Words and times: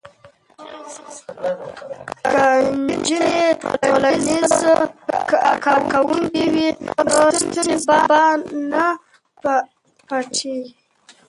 که 2.31 2.45
نجونې 2.87 3.37
ټولنیزې 3.83 4.73
کارکوونکې 5.65 6.43
وي 6.53 6.67
نو 7.07 7.19
ستونزې 7.39 7.91
به 8.09 8.21
نه 8.71 8.85
پټیږي. 10.07 10.73